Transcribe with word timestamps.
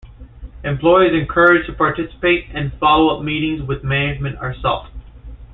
Employers 0.63 1.13
encouraged 1.13 1.67
to 1.67 1.73
participate, 1.73 2.45
and 2.55 2.73
follow-up 2.79 3.23
meetings 3.23 3.61
with 3.61 3.83
management 3.83 4.35
are 4.39 4.55
sought. 4.59 4.89